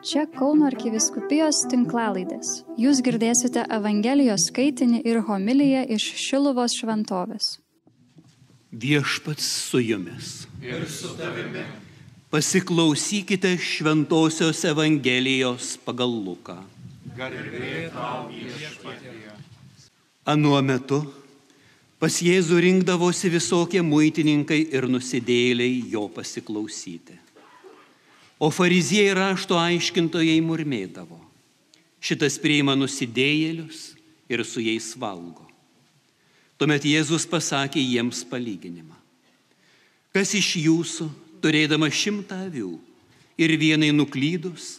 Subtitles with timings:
[0.00, 2.62] Čia Kauno arkiviskupijos tinklalaidės.
[2.80, 7.58] Jūs girdėsite Evangelijos skaitinį ir homiliją iš Šiluvos šventovės.
[8.72, 10.46] Viešpats su jumis.
[10.62, 11.66] ir su tavimi.
[12.30, 16.56] Pasiklausykite Šventojios Evangelijos pagal Luką.
[17.18, 19.36] Garbė tau viešpatie.
[20.24, 21.04] Anuo metu
[21.98, 27.18] pas Jėzų rinkdavosi visokie muitininkai ir nusidėliai jo pasiklausyti.
[28.40, 31.18] O fariziejai rašto aiškintojai murmėdavo.
[32.00, 33.90] Šitas priima nusidėjėlius
[34.32, 35.44] ir su jais valgo.
[36.56, 38.96] Tuomet Jėzus pasakė jiems palyginimą.
[40.16, 41.10] Kas iš jūsų,
[41.44, 42.72] turėdama šimtą avių
[43.40, 44.78] ir vienai nuklydus,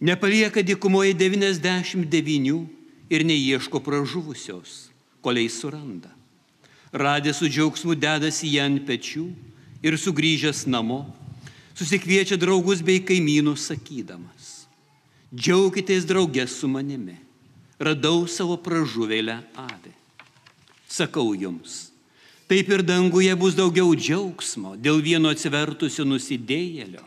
[0.00, 2.68] nepalieka dikumoje 99
[3.08, 4.92] ir neieško pražuvusios,
[5.24, 6.12] koliai suranda.
[6.92, 9.26] Radė su džiaugsmu dedasi ją ant pečių
[9.84, 11.06] ir sugrįžęs namo,
[11.74, 14.66] susikviečia draugus bei kaimynus sakydamas,
[15.34, 17.16] džiaukitės draugės su manimi,
[17.78, 19.92] radau savo pražuvėlę avį.
[20.88, 21.90] Sakau jums,
[22.46, 27.02] taip ir danguje bus daugiau džiaugsmo dėl vieno atsivertusio nusidėjėlio,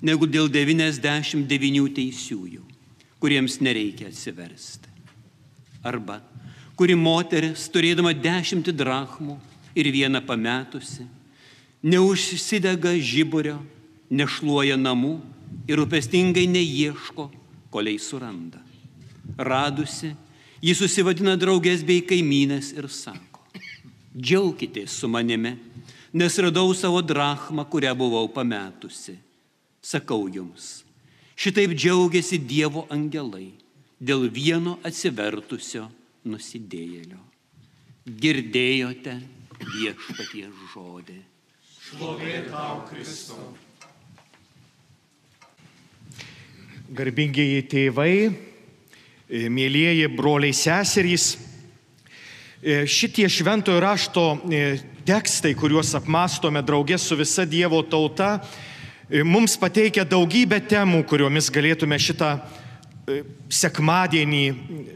[0.00, 2.64] negu dėl 99 teisiųjų,
[3.20, 4.88] kuriems nereikia atsiversti.
[5.84, 6.22] Arba
[6.78, 9.34] kuri moteris, turėdama dešimtį drachmų
[9.78, 11.08] ir vieną pametusi,
[11.82, 13.56] neužsidega žiburio,
[14.10, 15.18] nešluoja namų
[15.68, 17.28] ir rūpestingai neieško,
[17.72, 18.60] koliai suranda.
[19.38, 20.14] Radusi,
[20.64, 23.44] ji susivadina draugės bei kaimynės ir sako,
[24.16, 25.54] džiaukitės su manimi,
[26.12, 29.18] nes radau savo drachmą, kurią buvau pametusi.
[29.84, 30.82] Sakau jums,
[31.38, 33.52] šitaip džiaugiasi Dievo angelai
[34.00, 35.86] dėl vieno atsivertusio
[36.28, 37.20] nusidėjėlio.
[38.08, 39.14] Girdėjote
[39.60, 41.18] viešpaties žodį.
[41.88, 43.67] Šlovė tau, Kristau.
[46.88, 48.30] Garbingieji tėvai,
[49.28, 51.34] e, mėlyjeji broliai seserys,
[52.62, 58.38] e, šitie šventojo rašto e, tekstai, kuriuos apmastome draugės su visa Dievo tauta,
[59.24, 62.30] mums pateikia daugybę temų, kuriomis galėtume šitą
[63.52, 64.42] sekmadienį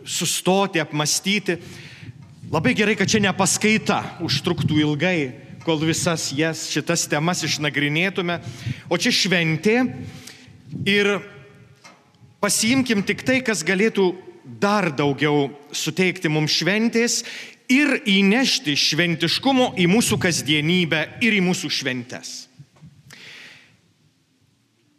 [0.04, 1.58] sustoti, apmastyti.
[2.52, 5.18] Labai gerai, kad čia nepaskaita užtruktų ilgai,
[5.64, 8.40] kol visas jas, šitas temas išnagrinėtume.
[8.88, 9.78] O čia šventė
[10.88, 11.14] ir
[12.42, 14.10] pasiimkim tik tai, kas galėtų
[14.42, 17.20] dar daugiau suteikti mums šventės
[17.70, 22.32] ir įnešti šventiškumo į mūsų kasdienybę ir į mūsų šventes.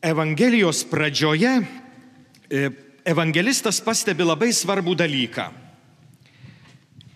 [0.03, 2.69] Evangelijos pradžioje e,
[3.07, 5.49] evangelistas pastebi labai svarbų dalyką.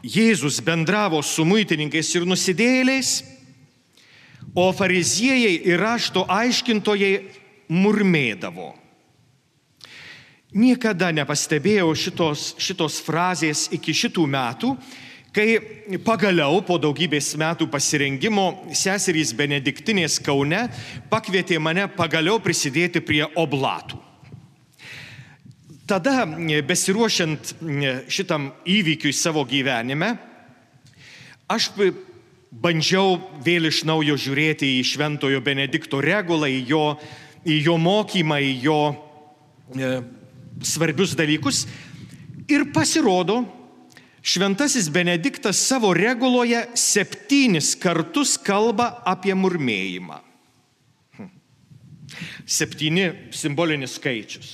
[0.08, 3.18] Jėzus bendravo su muitininkais ir nusidėliais,
[4.56, 7.14] o fariziejai ir rašto aiškintojai
[7.68, 8.72] murmėdavo.
[10.56, 14.70] Niekada nepastebėjau šitos, šitos frazės iki šitų metų,
[15.36, 20.64] kai pagaliau po daugybės metų pasirengimo seserys Benediktinės Kaune
[21.12, 24.00] pakvietė mane pagaliau prisidėti prie oblatų.
[25.88, 26.24] Tada,
[26.68, 27.54] besiruošiant
[28.08, 30.16] šitam įvykiui savo gyvenime,
[31.52, 31.74] aš
[32.52, 36.86] bandžiau vėl iš naujo žiūrėti į Šventojo Benedikto regulą, į jo,
[37.44, 38.80] į jo mokymą, į jo
[39.76, 39.92] e,
[40.64, 41.66] svarbius dalykus.
[42.48, 43.44] Ir pasirodo,
[44.28, 50.18] Šventasis Benediktas savo reguloje septynis kartus kalba apie murmėjimą.
[51.16, 51.30] Hm.
[52.44, 54.50] Septyni simbolinis skaičius.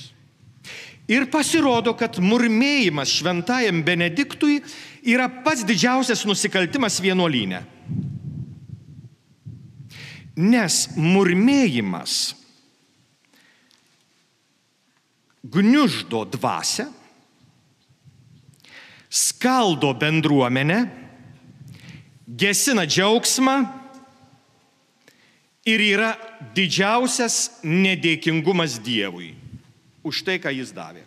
[1.10, 4.60] Ir pasirodo, kad murmėjimas šventajam Benediktui
[5.10, 7.64] yra pats didžiausias nusikaltimas vienuolynė.
[10.38, 12.34] Nes murmėjimas
[15.44, 16.88] gniuždo dvasę,
[19.10, 20.88] skaldo bendruomenę,
[22.26, 23.56] gesina džiaugsmą
[25.68, 26.14] ir yra
[26.56, 29.34] didžiausias nedėkingumas Dievui
[30.04, 31.04] už tai, ką jis davė.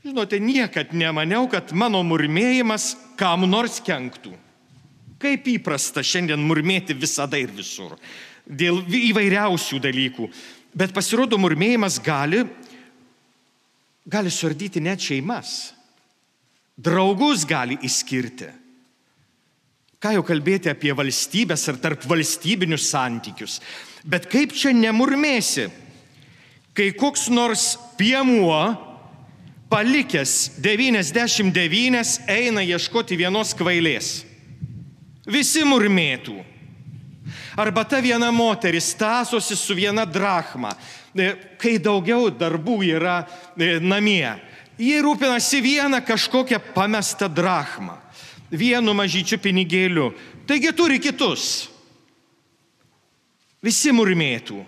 [0.00, 4.32] Žinote, niekad nemaniau, kad mano murmėjimas kam nors kenktų.
[5.20, 7.98] Kaip įprasta šiandien murmėti visada ir visur.
[8.46, 10.30] Dėl įvairiausių dalykų.
[10.72, 12.46] Bet pasirodo, murmėjimas gali
[14.06, 15.72] gali suardyti net šeimas.
[16.80, 18.48] Draugus gali įskirti.
[20.00, 23.58] Ką jau kalbėti apie valstybės ar tarp valstybinius santykius.
[24.00, 25.66] Bet kaip čia nemurmėsi,
[26.72, 28.62] kai koks nors piemuo
[29.70, 34.22] palikęs 99 eina ieškoti vienos kvailės.
[35.28, 36.38] Visi murmėtų.
[37.60, 40.72] Arba ta viena moteris tasosi su viena drachma,
[41.60, 43.22] kai daugiau darbų yra
[43.56, 44.36] e, namie.
[44.80, 47.98] Jie rūpinasi vieną kažkokią pamestą drachmą,
[48.50, 50.10] vienu mažyčiu pinigėliu.
[50.48, 51.68] Taigi turi kitus.
[53.60, 54.62] Visi murmėtų.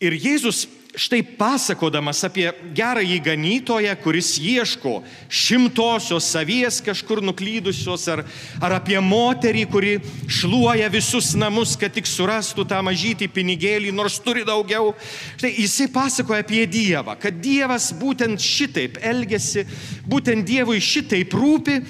[0.00, 8.22] Ir Jėzus štai pasakodamas apie gerąjį ganytoją, kuris ieško šimtosios savies kažkur nuklydusios, ar,
[8.62, 9.94] ar apie moterį, kuri
[10.30, 14.92] šluoja visus namus, kad tik surastų tą mažytį pinigėlį, nors turi daugiau.
[15.38, 19.66] Štai jisai pasakoja apie Dievą, kad Dievas būtent šitaip elgesi,
[20.06, 21.80] būtent Dievui šitaip rūpi.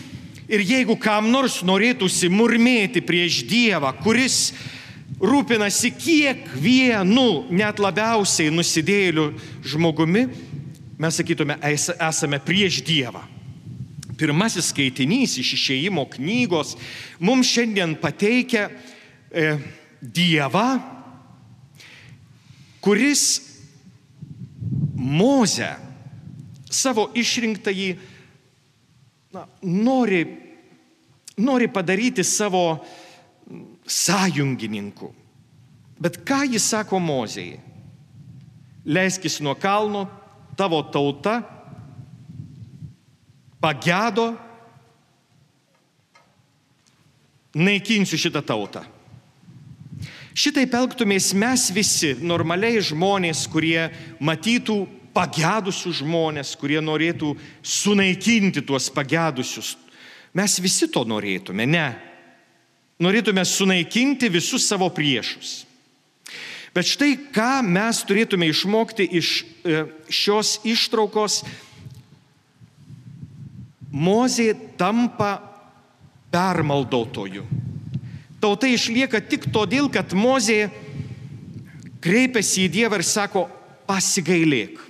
[0.45, 4.53] Ir jeigu kam nors norėtųsi murmėti prieš Dievą, kuris
[5.21, 9.31] rūpinasi kiekvienu, net labiausiai nusidėliu
[9.67, 10.27] žmogumi,
[10.99, 13.23] mes sakytume, esame prieš Dievą.
[14.15, 16.77] Pirmasis skaitinys iš išėjimo knygos
[17.19, 19.57] mums šiandien pateikia e,
[20.01, 20.69] Dievą,
[22.85, 23.25] kuris
[24.95, 25.73] Moze
[26.71, 27.89] savo išrinktąjį
[29.35, 30.23] na, nori,
[31.37, 32.79] nori padaryti savo
[33.87, 35.15] sąjungininku.
[36.01, 37.61] Bet ką jis sako Mozėjai?
[38.85, 40.07] Leiskis nuo kalno,
[40.57, 41.41] tavo tauta
[43.65, 44.35] pagedo,
[47.55, 48.83] naikinsiu šitą tautą.
[50.35, 53.87] Šitai elgtumės mes visi, normaliai žmonės, kurie
[54.19, 54.81] matytų
[55.15, 59.77] pagedusius žmonės, kurie norėtų sunaikinti tuos pagedusius.
[60.35, 61.87] Mes visi to norėtume, ne?
[63.03, 65.65] Norėtume sunaikinti visus savo priešus.
[66.75, 71.43] Bet štai ką mes turėtume išmokti iš e, šios ištraukos.
[73.95, 75.37] Mozė tampa
[76.35, 77.45] permaldotoju.
[78.43, 80.67] Tauta išlieka tik todėl, kad Mozė
[82.05, 83.47] kreipiasi į Dievą ir sako,
[83.87, 84.83] pasigailėk.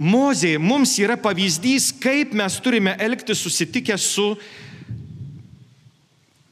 [0.00, 4.30] Mozė mums yra pavyzdys, kaip mes turime elgti susitikę su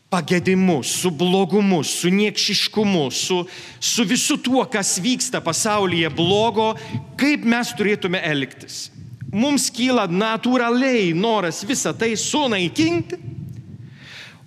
[0.09, 3.43] pagėdimu, su blogumu, su niekšiškumu, su,
[3.81, 6.73] su visu tuo, kas vyksta pasaulyje blogo,
[7.21, 8.89] kaip mes turėtume elgtis.
[9.29, 13.19] Mums kyla natūraliai noras visą tai sunaikinti,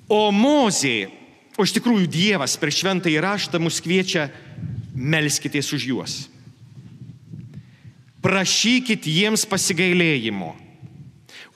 [0.09, 1.11] o Mozė,
[1.55, 4.31] o iš tikrųjų Dievas per šventą įraštą mus kviečia
[4.97, 6.17] melskitės už juos.
[8.21, 10.55] Prašykit jiems pasigailėjimo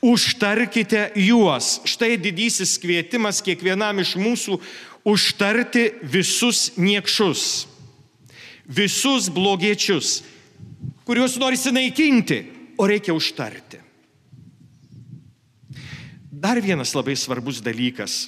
[0.06, 1.80] užtarkite juos.
[1.88, 4.60] Štai didysis kvietimas kiekvienam iš mūsų
[5.06, 7.66] užtarti visus niekšus,
[8.66, 10.20] visus blogiečius,
[11.06, 12.44] kuriuos norisi naikinti,
[12.78, 13.82] o reikia užtarti.
[16.30, 18.28] Dar vienas labai svarbus dalykas.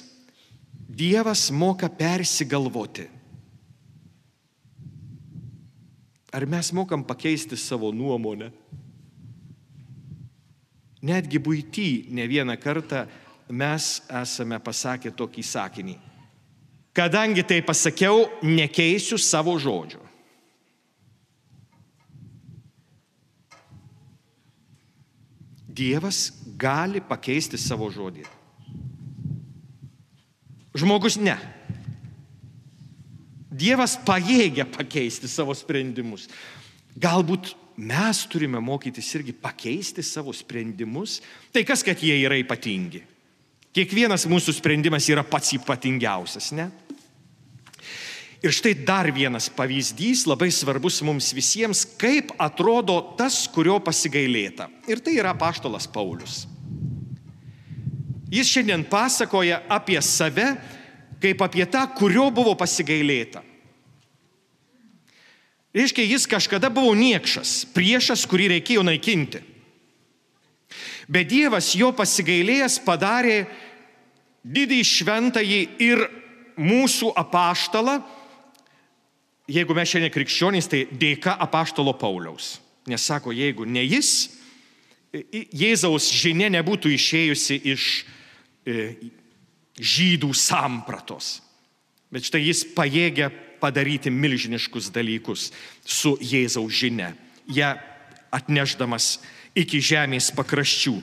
[0.88, 3.04] Dievas moka persigalvoti.
[6.32, 8.50] Ar mes mokam pakeisti savo nuomonę?
[11.02, 13.04] Netgi būty ne vieną kartą
[13.48, 15.96] mes esame pasakę tokį sakinį.
[16.98, 20.02] Kadangi tai pasakiau, nekeisiu savo žodžio.
[25.78, 28.24] Dievas gali pakeisti savo žodį.
[30.78, 31.36] Žmogus ne.
[33.58, 36.26] Dievas pajėgia pakeisti savo sprendimus.
[36.98, 41.20] Galbūt mes turime mokytis irgi pakeisti savo sprendimus.
[41.54, 43.04] Tai kas, kad jie yra ypatingi?
[43.74, 46.68] Kiekvienas mūsų sprendimas yra pats ypatingiausias, ne?
[48.42, 54.68] Ir štai dar vienas pavyzdys, labai svarbus mums visiems, kaip atrodo tas, kurio pasigailėta.
[54.86, 56.44] Ir tai yra paštolas Paulius.
[58.30, 60.52] Jis šiandien pasakoja apie save
[61.22, 63.42] kaip apie tą, kurio buvo pasigailėta.
[65.78, 69.44] Reiškia, jis kažkada buvo niekšas, priešas, kurį reikėjo naikinti.
[71.08, 73.44] Bet Dievas jo pasigailėjęs padarė
[74.42, 76.02] didį šventąjį ir
[76.58, 78.00] mūsų apaštalą,
[79.48, 82.56] jeigu mes šiandien krikščionys, tai dėka apaštalo Pauliaus.
[82.88, 84.34] Nes sako, jeigu ne jis,
[85.08, 87.84] Jėzaus žinia nebūtų išėjusi iš
[88.68, 88.90] e,
[89.80, 91.38] žydų sampratos.
[92.12, 95.50] Bet štai jis pajėgia padaryti milžiniškus dalykus
[95.84, 97.12] su Jėzaus žinia,
[97.48, 97.74] ją
[98.34, 99.18] atneždamas
[99.56, 100.96] iki žemės pakraščių.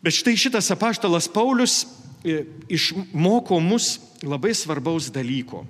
[0.00, 1.82] Bet štai šitas apaštalas Paulius
[2.24, 5.64] e, išmoko mus labai svarbaus dalyko.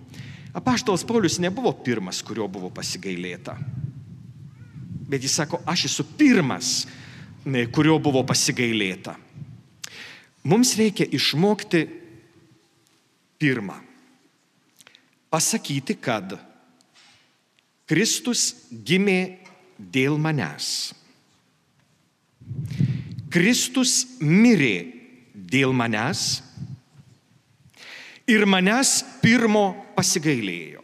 [0.54, 3.56] Apaštalas Paulius nebuvo pirmas, kurio buvo pasigailėta.
[5.10, 6.84] Bet jis sako, aš esu pirmas,
[7.74, 9.16] kurio buvo pasigailėta.
[10.46, 11.84] Mums reikia išmokti
[13.40, 13.89] pirmą
[15.30, 16.34] pasakyti, kad
[17.90, 19.38] Kristus gimė
[19.78, 20.90] dėl manęs.
[23.30, 24.90] Kristus mirė
[25.34, 26.42] dėl manęs
[28.30, 30.82] ir manęs pirmo pasigailėjo.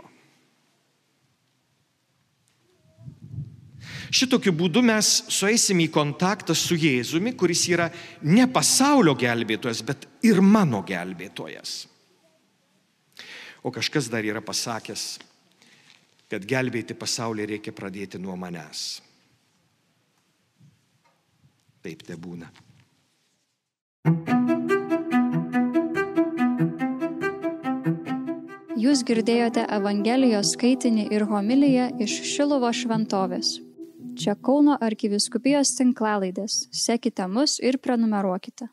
[4.17, 7.91] Šitokiu būdu mes sueisim į kontaktą su Jėzumi, kuris yra
[8.23, 11.85] ne pasaulio gelbėtojas, bet ir mano gelbėtojas.
[13.67, 15.17] O kažkas dar yra pasakęs,
[16.31, 19.01] kad gelbėti pasaulį reikia pradėti nuo manęs.
[21.83, 22.47] Taip te būna.
[28.87, 33.57] Jūs girdėjote Evangelijos skaitinį ir homiliją iš Šilovo šventovės.
[34.15, 36.69] Čia Kauno arkiviskupijos tinklalaidės.
[36.71, 38.71] Sekite mus ir prenumeruokite.